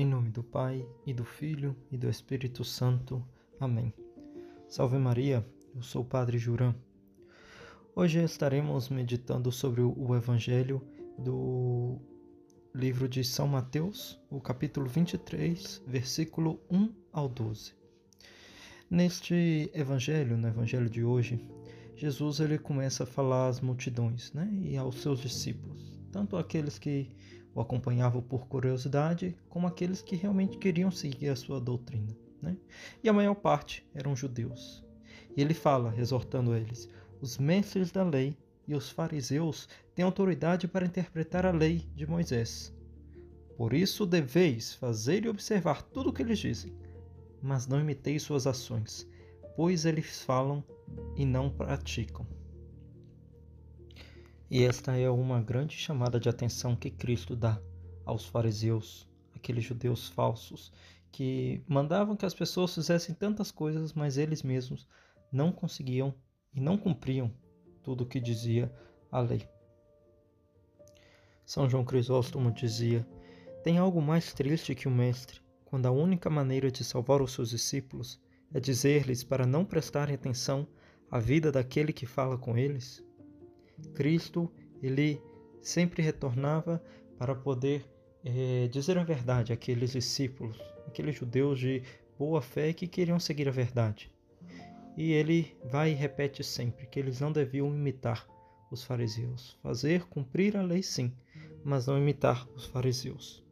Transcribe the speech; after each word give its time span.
Em 0.00 0.06
nome 0.06 0.30
do 0.30 0.42
Pai, 0.42 0.88
e 1.04 1.12
do 1.12 1.26
Filho, 1.26 1.76
e 1.92 1.98
do 1.98 2.08
Espírito 2.08 2.64
Santo. 2.64 3.22
Amém. 3.60 3.92
Salve 4.66 4.96
Maria, 4.96 5.46
eu 5.76 5.82
sou 5.82 6.00
o 6.00 6.06
Padre 6.06 6.38
Juran. 6.38 6.74
Hoje 7.94 8.18
estaremos 8.24 8.88
meditando 8.88 9.52
sobre 9.52 9.82
o 9.82 10.16
Evangelho 10.16 10.80
do 11.18 11.98
livro 12.74 13.06
de 13.06 13.22
São 13.22 13.46
Mateus, 13.46 14.18
o 14.30 14.40
capítulo 14.40 14.86
23, 14.86 15.82
versículo 15.86 16.58
1 16.70 16.94
ao 17.12 17.28
12. 17.28 17.74
Neste 18.88 19.70
Evangelho, 19.74 20.38
no 20.38 20.48
Evangelho 20.48 20.88
de 20.88 21.04
hoje, 21.04 21.46
Jesus 21.94 22.40
ele 22.40 22.56
começa 22.56 23.02
a 23.02 23.06
falar 23.06 23.48
às 23.48 23.60
multidões 23.60 24.32
né, 24.32 24.48
e 24.62 24.78
aos 24.78 25.02
seus 25.02 25.20
discípulos, 25.20 26.00
tanto 26.10 26.38
aqueles 26.38 26.78
que 26.78 27.10
o 27.54 27.60
acompanhavam 27.60 28.22
por 28.22 28.46
curiosidade, 28.46 29.36
como 29.48 29.66
aqueles 29.66 30.02
que 30.02 30.16
realmente 30.16 30.58
queriam 30.58 30.90
seguir 30.90 31.28
a 31.28 31.36
sua 31.36 31.60
doutrina. 31.60 32.16
Né? 32.40 32.56
E 33.02 33.08
a 33.08 33.12
maior 33.12 33.34
parte 33.34 33.86
eram 33.94 34.16
judeus. 34.16 34.84
E 35.36 35.40
ele 35.40 35.54
fala, 35.54 35.94
exortando 35.96 36.54
eles: 36.54 36.88
os 37.20 37.38
mestres 37.38 37.90
da 37.90 38.02
lei 38.02 38.36
e 38.66 38.74
os 38.74 38.90
fariseus 38.90 39.68
têm 39.94 40.04
autoridade 40.04 40.68
para 40.68 40.86
interpretar 40.86 41.44
a 41.44 41.50
lei 41.50 41.88
de 41.94 42.06
Moisés. 42.06 42.74
Por 43.56 43.74
isso 43.74 44.06
deveis 44.06 44.74
fazer 44.74 45.24
e 45.24 45.28
observar 45.28 45.82
tudo 45.82 46.10
o 46.10 46.12
que 46.12 46.22
eles 46.22 46.38
dizem, 46.38 46.72
mas 47.42 47.66
não 47.66 47.80
imiteis 47.80 48.22
suas 48.22 48.46
ações, 48.46 49.06
pois 49.54 49.84
eles 49.84 50.22
falam 50.22 50.64
e 51.16 51.26
não 51.26 51.50
praticam. 51.50 52.26
E 54.50 54.64
esta 54.64 54.96
é 54.96 55.08
uma 55.08 55.40
grande 55.40 55.76
chamada 55.76 56.18
de 56.18 56.28
atenção 56.28 56.74
que 56.74 56.90
Cristo 56.90 57.36
dá 57.36 57.62
aos 58.04 58.26
fariseus, 58.26 59.08
aqueles 59.32 59.62
judeus 59.62 60.08
falsos, 60.08 60.72
que 61.12 61.62
mandavam 61.68 62.16
que 62.16 62.26
as 62.26 62.34
pessoas 62.34 62.74
fizessem 62.74 63.14
tantas 63.14 63.52
coisas, 63.52 63.92
mas 63.92 64.16
eles 64.16 64.42
mesmos 64.42 64.88
não 65.30 65.52
conseguiam 65.52 66.12
e 66.52 66.60
não 66.60 66.76
cumpriam 66.76 67.32
tudo 67.80 68.02
o 68.02 68.06
que 68.06 68.18
dizia 68.18 68.72
a 69.12 69.20
lei. 69.20 69.48
São 71.46 71.70
João 71.70 71.84
Crisóstomo 71.84 72.50
dizia: 72.50 73.06
Tem 73.62 73.78
algo 73.78 74.02
mais 74.02 74.32
triste 74.32 74.74
que 74.74 74.88
o 74.88 74.90
mestre, 74.90 75.40
quando 75.64 75.86
a 75.86 75.92
única 75.92 76.28
maneira 76.28 76.72
de 76.72 76.82
salvar 76.82 77.22
os 77.22 77.32
seus 77.32 77.50
discípulos 77.50 78.20
é 78.52 78.58
dizer-lhes 78.58 79.22
para 79.22 79.46
não 79.46 79.64
prestarem 79.64 80.16
atenção 80.16 80.66
à 81.08 81.20
vida 81.20 81.52
daquele 81.52 81.92
que 81.92 82.04
fala 82.04 82.36
com 82.36 82.58
eles? 82.58 83.08
Cristo 83.94 84.50
ele 84.82 85.20
sempre 85.60 86.02
retornava 86.02 86.82
para 87.18 87.34
poder 87.34 87.84
é, 88.24 88.68
dizer 88.68 88.98
a 88.98 89.04
verdade 89.04 89.52
àqueles 89.52 89.92
discípulos, 89.92 90.58
aqueles 90.86 91.16
judeus 91.16 91.58
de 91.58 91.82
boa 92.18 92.40
fé 92.40 92.72
que 92.72 92.86
queriam 92.86 93.18
seguir 93.18 93.48
a 93.48 93.52
verdade. 93.52 94.10
E 94.96 95.12
ele 95.12 95.56
vai 95.70 95.92
e 95.92 95.94
repete 95.94 96.44
sempre 96.44 96.86
que 96.86 96.98
eles 96.98 97.20
não 97.20 97.32
deviam 97.32 97.68
imitar 97.68 98.26
os 98.70 98.84
fariseus, 98.84 99.58
fazer 99.62 100.04
cumprir 100.04 100.56
a 100.56 100.62
lei 100.62 100.82
sim, 100.82 101.12
mas 101.64 101.86
não 101.86 101.98
imitar 101.98 102.46
os 102.54 102.66
fariseus. 102.66 103.42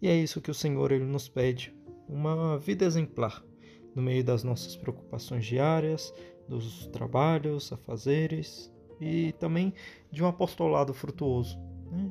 E 0.00 0.08
é 0.08 0.16
isso 0.16 0.40
que 0.40 0.50
o 0.50 0.54
Senhor 0.54 0.92
ele 0.92 1.04
nos 1.04 1.28
pede, 1.28 1.74
uma 2.08 2.58
vida 2.58 2.84
exemplar 2.84 3.44
no 3.94 4.02
meio 4.02 4.24
das 4.24 4.42
nossas 4.42 4.76
preocupações 4.76 5.46
diárias, 5.46 6.12
dos 6.48 6.86
trabalhos, 6.88 7.72
afazeres, 7.72 8.72
e 9.00 9.32
também 9.32 9.72
de 10.10 10.22
um 10.22 10.26
apostolado 10.26 10.92
frutuoso. 10.92 11.58
Né? 11.90 12.10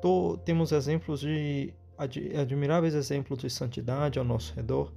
Tô, 0.00 0.38
temos 0.44 0.72
exemplos 0.72 1.20
de 1.20 1.74
ad, 1.96 2.36
admiráveis 2.36 2.94
exemplos 2.94 3.38
de 3.38 3.50
santidade 3.50 4.18
ao 4.18 4.24
nosso 4.24 4.54
redor, 4.54 4.92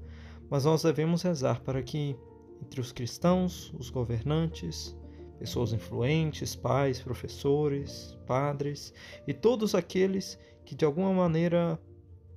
mas 0.49 0.65
nós 0.65 0.83
devemos 0.83 1.21
rezar 1.21 1.61
para 1.61 1.81
que 1.83 2.15
entre 2.61 2.79
os 2.79 2.91
cristãos, 2.91 3.73
os 3.77 3.89
governantes, 3.89 4.95
pessoas 5.37 5.73
influentes, 5.73 6.55
pais, 6.55 7.01
professores, 7.01 8.17
padres 8.25 8.93
e 9.27 9.33
todos 9.33 9.75
aqueles 9.75 10.39
que 10.63 10.73
de 10.73 10.85
alguma 10.85 11.13
maneira, 11.13 11.79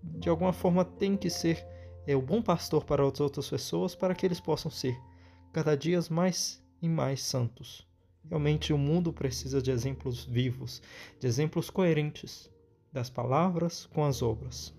de 0.03 0.29
alguma 0.29 0.53
forma, 0.53 0.85
têm 0.85 1.17
que 1.17 1.31
ser 1.31 1.65
é, 2.07 2.15
o 2.15 2.23
bom 2.23 2.43
pastor 2.43 2.85
para 2.85 3.07
as 3.07 3.21
outras 3.21 3.49
pessoas, 3.49 3.95
para 3.95 4.15
que 4.15 4.27
eles 4.27 4.41
possam 4.41 4.71
ser 4.71 4.99
cada 5.53 5.77
dia 5.77 5.99
mais 6.11 6.63
e 6.83 6.89
mais 6.89 7.23
santos. 7.23 7.88
Realmente 8.29 8.73
o 8.73 8.79
mundo 8.79 9.13
precisa 9.13 9.63
de 9.63 9.71
exemplos 9.71 10.25
vivos, 10.25 10.83
de 11.19 11.27
exemplos 11.27 11.71
coerentes 11.71 12.51
das 12.93 13.09
palavras 13.09 13.87
com 13.87 14.05
as 14.05 14.23
obras. 14.23 14.75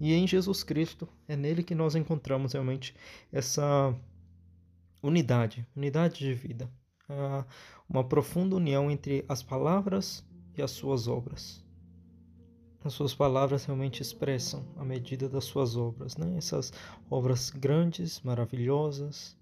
E 0.00 0.12
em 0.12 0.26
Jesus 0.26 0.62
Cristo 0.62 1.08
é 1.28 1.36
nele 1.36 1.62
que 1.62 1.74
nós 1.74 1.94
encontramos 1.94 2.52
realmente 2.52 2.94
essa 3.30 3.94
unidade, 5.02 5.66
unidade 5.76 6.18
de 6.18 6.34
vida, 6.34 6.70
uma 7.88 8.04
profunda 8.04 8.56
união 8.56 8.90
entre 8.90 9.24
as 9.28 9.42
palavras 9.42 10.24
e 10.56 10.62
as 10.62 10.70
suas 10.70 11.08
obras. 11.08 11.62
As 12.84 12.94
suas 12.94 13.14
palavras 13.14 13.64
realmente 13.64 14.02
expressam 14.02 14.66
a 14.76 14.84
medida 14.84 15.28
das 15.28 15.44
suas 15.44 15.76
obras, 15.76 16.16
né? 16.16 16.36
essas 16.36 16.72
obras 17.08 17.50
grandes, 17.50 18.20
maravilhosas, 18.22 19.36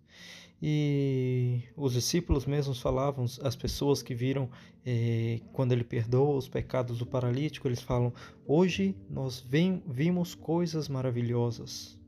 e 0.63 1.63
os 1.75 1.95
discípulos 1.95 2.45
mesmos 2.45 2.81
falavam, 2.81 3.25
as 3.43 3.57
pessoas 3.57 4.03
que 4.03 4.15
viram 4.15 4.51
eh, 4.85 5.41
quando 5.55 5.73
ele 5.73 5.85
perdoa 5.85 6.37
os 6.37 6.49
pecados 6.49 6.99
do 6.99 7.07
paralítico, 7.07 7.67
eles 7.67 7.81
falam: 7.81 8.13
Hoje 8.47 8.95
nós 9.09 9.43
vimos 9.87 10.35
coisas 10.35 10.87
maravilhosas. 10.87 11.99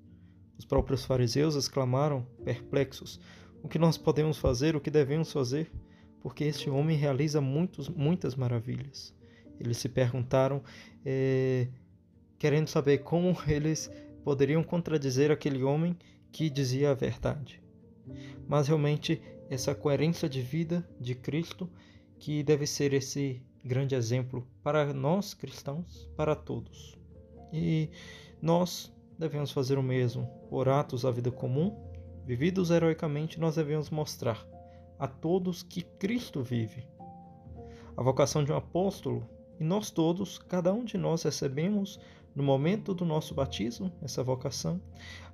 Os 0.58 0.66
próprios 0.66 1.04
fariseus 1.04 1.54
exclamaram, 1.54 2.26
perplexos: 2.44 3.18
O 3.62 3.68
que 3.68 3.78
nós 3.78 3.96
podemos 3.96 4.36
fazer, 4.36 4.76
o 4.76 4.80
que 4.80 4.90
devemos 4.90 5.32
fazer? 5.32 5.72
Porque 6.20 6.44
este 6.44 6.68
homem 6.68 6.96
realiza 6.96 7.40
muitos, 7.40 7.88
muitas 7.88 8.34
maravilhas. 8.36 9.14
Eles 9.58 9.78
se 9.78 9.88
perguntaram, 9.88 10.62
eh, 11.06 11.68
querendo 12.38 12.68
saber 12.68 12.98
como 12.98 13.34
eles 13.48 13.90
poderiam 14.22 14.62
contradizer 14.62 15.30
aquele 15.30 15.62
homem 15.62 15.96
que 16.30 16.50
dizia 16.50 16.90
a 16.90 16.94
verdade 16.94 17.61
mas 18.46 18.68
realmente 18.68 19.20
essa 19.50 19.74
coerência 19.74 20.28
de 20.28 20.40
vida 20.40 20.86
de 21.00 21.14
Cristo 21.14 21.70
que 22.18 22.42
deve 22.42 22.66
ser 22.66 22.92
esse 22.92 23.42
grande 23.64 23.94
exemplo 23.94 24.46
para 24.62 24.92
nós 24.92 25.34
cristãos, 25.34 26.08
para 26.16 26.34
todos. 26.34 26.96
E 27.52 27.90
nós 28.40 28.92
devemos 29.18 29.50
fazer 29.50 29.78
o 29.78 29.82
mesmo. 29.82 30.26
Por 30.48 30.68
atos 30.68 31.02
da 31.02 31.10
vida 31.10 31.30
comum, 31.30 31.76
vividos 32.24 32.70
heroicamente, 32.70 33.38
nós 33.38 33.56
devemos 33.56 33.90
mostrar 33.90 34.46
a 34.98 35.06
todos 35.06 35.62
que 35.62 35.82
Cristo 35.82 36.42
vive. 36.42 36.86
A 37.96 38.02
vocação 38.02 38.42
de 38.44 38.52
um 38.52 38.56
apóstolo, 38.56 39.28
e 39.62 39.64
nós 39.64 39.92
todos, 39.92 40.38
cada 40.38 40.72
um 40.72 40.84
de 40.84 40.98
nós 40.98 41.22
recebemos 41.22 42.00
no 42.34 42.42
momento 42.42 42.92
do 42.92 43.04
nosso 43.04 43.32
batismo, 43.32 43.92
essa 44.02 44.20
vocação, 44.20 44.82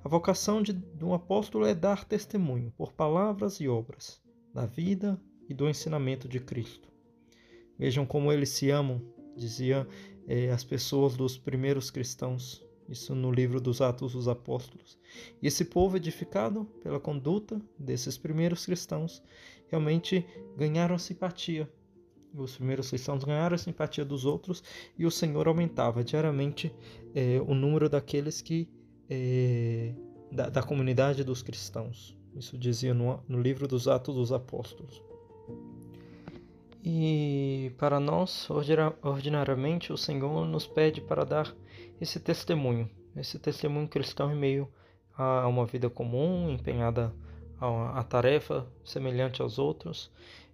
a 0.03 0.07
vocação 0.07 0.61
de, 0.61 0.71
de 0.71 1.03
um 1.03 1.15
apóstolo 1.15 1.65
é 1.65 1.73
dar 1.73 2.05
testemunho 2.05 2.71
por 2.77 2.93
palavras 2.93 3.59
e 3.59 3.67
obras 3.67 4.21
da 4.53 4.67
vida 4.67 5.19
e 5.49 5.53
do 5.55 5.67
ensinamento 5.67 6.27
de 6.27 6.39
Cristo. 6.39 6.89
Vejam 7.75 8.05
como 8.05 8.31
eles 8.31 8.49
se 8.49 8.69
amam, 8.69 9.01
diziam 9.35 9.87
eh, 10.27 10.51
as 10.51 10.63
pessoas 10.63 11.17
dos 11.17 11.35
primeiros 11.35 11.89
cristãos, 11.89 12.63
isso 12.87 13.15
no 13.15 13.31
livro 13.31 13.59
dos 13.59 13.81
Atos 13.81 14.13
dos 14.13 14.27
Apóstolos. 14.27 14.99
E 15.41 15.47
esse 15.47 15.65
povo 15.65 15.97
edificado 15.97 16.65
pela 16.83 16.99
conduta 16.99 17.59
desses 17.79 18.15
primeiros 18.15 18.63
cristãos 18.63 19.23
realmente 19.69 20.23
ganharam 20.55 20.99
simpatia 20.99 21.67
os 22.33 22.55
primeiros 22.55 22.89
cristãos 22.89 23.23
ganharam 23.23 23.55
a 23.55 23.57
simpatia 23.57 24.05
dos 24.05 24.25
outros 24.25 24.63
e 24.97 25.05
o 25.05 25.11
Senhor 25.11 25.47
aumentava 25.47 26.03
diariamente 26.03 26.73
é, 27.15 27.41
o 27.45 27.53
número 27.53 27.89
daqueles 27.89 28.41
que 28.41 28.69
é, 29.09 29.93
da, 30.31 30.49
da, 30.49 30.63
comunidade 30.63 31.23
dos 31.23 31.41
cristãos. 31.41 32.15
Isso 32.35 32.57
dizia 32.57 32.93
no, 32.93 33.23
no 33.27 33.41
livro 33.41 33.67
dos 33.67 33.87
Atos 33.87 34.15
dos 34.15 34.31
Apóstolos. 34.31 35.01
E 36.83 37.71
para 37.77 37.99
nós, 37.99 38.47
ordinariamente, 39.01 39.91
o 39.91 39.97
Senhor 39.97 40.45
nos 40.45 40.65
pede 40.65 41.01
para 41.01 41.25
dar 41.25 41.53
esse 41.99 42.19
testemunho, 42.19 42.89
esse 43.15 43.37
testemunho 43.37 43.87
cristão 43.87 44.31
em 44.31 44.35
meio 44.35 44.69
a 45.17 45.47
uma 45.47 45.65
vida 45.65 45.89
comum, 45.89 46.49
empenhada 46.49 47.13
a, 47.59 47.99
a 47.99 48.03
tarefa 48.03 48.65
semelhante 48.85 49.41
aos 49.41 49.59
outros 49.59 50.09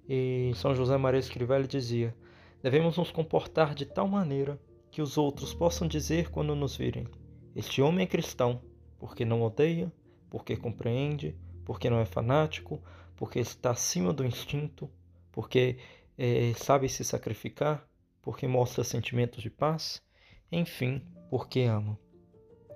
e 0.07 0.51
São 0.55 0.75
José 0.75 0.97
Maria 0.97 1.19
Escrivá 1.19 1.59
dizia: 1.61 2.15
Devemos 2.61 2.97
nos 2.97 3.11
comportar 3.11 3.73
de 3.73 3.85
tal 3.85 4.07
maneira 4.07 4.59
que 4.91 5.01
os 5.01 5.17
outros 5.17 5.53
possam 5.53 5.87
dizer 5.87 6.29
quando 6.29 6.55
nos 6.55 6.75
virem: 6.75 7.07
Este 7.55 7.81
homem 7.81 8.03
é 8.03 8.07
cristão, 8.07 8.61
porque 8.99 9.25
não 9.25 9.41
odeia, 9.41 9.91
porque 10.29 10.55
compreende, 10.55 11.35
porque 11.63 11.89
não 11.89 11.99
é 11.99 12.05
fanático, 12.05 12.81
porque 13.15 13.39
está 13.39 13.71
acima 13.71 14.13
do 14.13 14.25
instinto, 14.25 14.89
porque 15.31 15.77
é, 16.17 16.53
sabe 16.55 16.87
se 16.89 17.03
sacrificar, 17.03 17.87
porque 18.21 18.47
mostra 18.47 18.83
sentimentos 18.83 19.41
de 19.41 19.49
paz, 19.49 20.01
enfim, 20.51 21.01
porque 21.29 21.61
ama. 21.61 21.99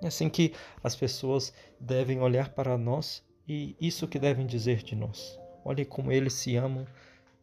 É 0.02 0.06
assim 0.06 0.28
que 0.28 0.54
as 0.82 0.96
pessoas 0.96 1.52
devem 1.78 2.20
olhar 2.20 2.50
para 2.54 2.78
nós 2.78 3.22
e 3.46 3.76
isso 3.80 4.08
que 4.08 4.18
devem 4.18 4.46
dizer 4.46 4.82
de 4.82 4.96
nós. 4.96 5.38
Olhe 5.64 5.84
como 5.84 6.10
eles 6.10 6.32
se 6.32 6.56
amam. 6.56 6.86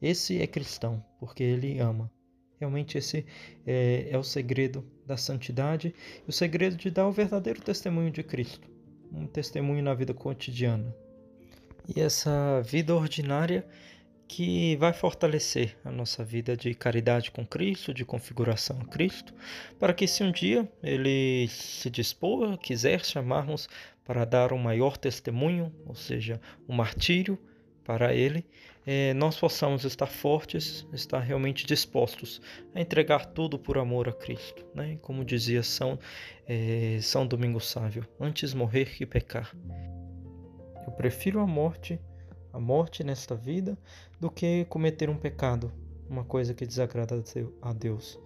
Esse 0.02 0.42
é 0.42 0.48
cristão, 0.48 1.04
porque 1.20 1.44
ele 1.44 1.80
ama. 1.80 2.12
Realmente 2.60 2.98
esse 2.98 3.26
é, 3.66 4.08
é 4.10 4.18
o 4.18 4.24
segredo 4.24 4.84
da 5.06 5.16
santidade 5.16 5.94
e 6.26 6.30
o 6.30 6.34
segredo 6.34 6.76
de 6.76 6.90
dar 6.90 7.08
o 7.08 7.12
verdadeiro 7.12 7.62
testemunho 7.62 8.12
de 8.12 8.24
Cristo, 8.24 8.68
um 9.12 9.28
testemunho 9.28 9.84
na 9.84 9.94
vida 9.94 10.14
cotidiana. 10.14 10.94
E 11.96 12.02
essa 12.02 12.62
vida 12.62 12.96
ordinária 12.96 13.66
que 14.28 14.76
vai 14.76 14.92
fortalecer 14.92 15.78
a 15.86 15.92
nossa 15.92 16.24
vida 16.24 16.58
de 16.58 16.74
caridade 16.74 17.32
com 17.32 17.46
Cristo, 17.46 17.94
de 17.94 18.04
configuração 18.04 18.78
a 18.82 18.86
Cristo, 18.86 19.34
para 19.80 19.94
que 19.94 20.06
se 20.06 20.22
um 20.22 20.32
dia 20.32 20.70
ele 20.84 21.48
se 21.48 21.90
dispor, 21.90 22.58
quiser 22.58 23.06
chamarmos 23.06 23.70
para 24.04 24.26
dar 24.26 24.52
um 24.52 24.58
maior 24.58 24.98
testemunho, 24.98 25.74
ou 25.86 25.96
seja, 25.96 26.42
um 26.68 26.76
martírio 26.76 27.40
para 27.88 28.14
ele, 28.14 28.46
eh, 28.86 29.14
nós 29.14 29.40
possamos 29.40 29.86
estar 29.86 30.08
fortes, 30.08 30.86
estar 30.92 31.20
realmente 31.20 31.66
dispostos 31.66 32.42
a 32.76 32.82
entregar 32.82 33.26
tudo 33.28 33.58
por 33.58 33.78
amor 33.78 34.10
a 34.10 34.12
Cristo, 34.12 34.66
né? 34.76 34.98
Como 35.02 35.24
dizia 35.24 35.64
São 35.64 35.98
eh, 36.46 37.00
São 37.02 37.26
Domingo 37.26 37.62
Sávio, 37.62 38.06
antes 38.20 38.54
morrer 38.54 38.94
que 38.94 39.06
pecar. 39.06 39.56
Eu 40.86 40.92
prefiro 40.92 41.40
a 41.40 41.48
morte 41.48 41.98
a 42.52 42.60
morte 42.60 43.04
nesta 43.04 43.36
vida 43.36 43.78
do 44.20 44.32
que 44.32 44.66
cometer 44.66 45.10
um 45.10 45.18
pecado, 45.18 45.72
uma 46.10 46.26
coisa 46.26 46.54
que 46.54 46.66
desagrada 46.66 47.24
a 47.62 47.72
Deus. 47.72 48.20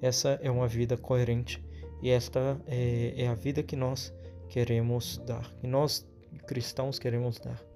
Essa 0.00 0.40
é 0.42 0.50
uma 0.50 0.66
vida 0.66 0.96
coerente 0.96 1.62
e 2.02 2.10
esta 2.10 2.60
é, 2.66 3.14
é 3.16 3.28
a 3.28 3.34
vida 3.34 3.62
que 3.62 3.76
nós 3.76 4.12
queremos 4.48 5.18
dar, 5.26 5.48
que 5.60 5.66
nós 5.66 6.08
cristãos 6.46 6.98
queremos 6.98 7.38
dar. 7.38 7.73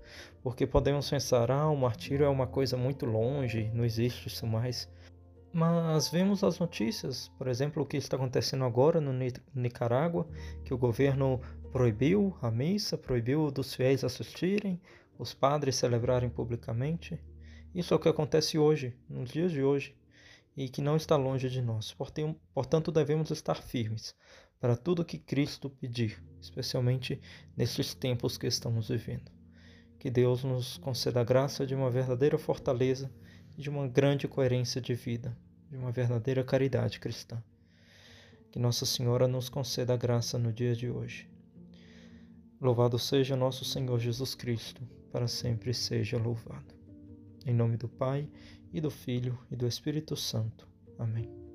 Porque 0.49 0.67
podemos 0.67 1.11
pensar, 1.11 1.51
ah, 1.51 1.69
o 1.69 1.77
martírio 1.77 2.25
é 2.25 2.29
uma 2.29 2.47
coisa 2.47 2.75
muito 2.75 3.05
longe, 3.05 3.71
não 3.75 3.85
existe 3.85 4.29
isso 4.29 4.47
mais. 4.47 4.91
Mas 5.53 6.09
vemos 6.09 6.43
as 6.43 6.59
notícias, 6.59 7.29
por 7.37 7.49
exemplo, 7.49 7.83
o 7.83 7.87
que 7.87 7.99
está 7.99 8.17
acontecendo 8.17 8.65
agora 8.65 8.99
no 8.99 9.13
Nicarágua, 9.55 10.27
que 10.65 10.73
o 10.73 10.79
governo 10.79 11.39
proibiu 11.71 12.35
a 12.41 12.51
missa, 12.51 12.97
proibiu 12.97 13.51
dos 13.51 13.75
fiéis 13.75 14.03
assistirem, 14.03 14.81
os 15.19 15.35
padres 15.35 15.77
celebrarem 15.77 16.31
publicamente. 16.31 17.21
Isso 17.75 17.93
é 17.93 17.99
o 17.99 18.01
que 18.01 18.09
acontece 18.09 18.59
hoje, 18.59 18.97
nos 19.07 19.31
dias 19.31 19.53
de 19.53 19.63
hoje, 19.63 19.95
e 20.57 20.67
que 20.71 20.81
não 20.81 20.97
está 20.97 21.15
longe 21.15 21.51
de 21.51 21.61
nós. 21.61 21.95
Portanto, 22.55 22.91
devemos 22.91 23.31
estar 23.31 23.57
firmes 23.57 24.17
para 24.59 24.79
tudo 24.79 25.05
que 25.05 25.19
Cristo 25.19 25.69
pedir, 25.69 26.25
especialmente 26.41 27.21
nesses 27.55 27.93
tempos 27.93 28.39
que 28.39 28.47
estamos 28.47 28.89
vivendo. 28.89 29.38
Que 29.99 30.11
Deus 30.11 30.45
nos 30.45 30.79
conceda 30.79 31.21
a 31.21 31.25
graça 31.25 31.67
de 31.67 31.75
uma 31.75 31.91
verdadeira 31.91 32.39
fortaleza 32.39 33.11
de 33.57 33.69
uma 33.69 33.89
grande 33.89 34.29
coerência 34.29 34.81
de 34.81 34.95
vida, 34.95 35.37
de 35.69 35.77
uma 35.77 35.91
verdadeira 35.91 36.45
caridade 36.45 37.01
cristã. 37.01 37.43
Que 38.53 38.59
Nossa 38.59 38.87
Senhora 38.87 39.27
nos 39.27 39.49
conceda 39.49 39.95
a 39.95 39.97
graça 39.97 40.39
no 40.39 40.53
dia 40.53 40.77
de 40.77 40.89
hoje. 40.89 41.29
Louvado 42.61 42.99
seja 42.99 43.37
nosso 43.37 43.65
Senhor 43.65 43.99
Jesus 43.99 44.35
Cristo 44.35 44.81
para 45.11 45.27
sempre 45.27 45.75
seja 45.75 46.19
louvado. 46.19 46.75
Em 47.45 47.55
nome 47.55 47.77
do 47.77 47.89
Pai, 47.89 48.29
e 48.73 48.81
do 48.81 48.91
Filho, 48.91 49.39
e 49.51 49.57
do 49.57 49.67
Espírito 49.67 50.17
Santo. 50.17 50.69
Amém. 50.99 51.48